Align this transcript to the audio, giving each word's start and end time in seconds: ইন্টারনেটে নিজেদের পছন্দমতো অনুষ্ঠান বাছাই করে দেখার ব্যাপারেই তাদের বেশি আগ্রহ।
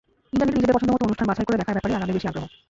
ইন্টারনেটে 0.33 0.57
নিজেদের 0.57 0.75
পছন্দমতো 0.75 1.05
অনুষ্ঠান 1.07 1.27
বাছাই 1.29 1.47
করে 1.47 1.59
দেখার 1.61 1.75
ব্যাপারেই 1.75 1.93
তাদের 2.01 2.15
বেশি 2.17 2.27
আগ্রহ। 2.31 2.45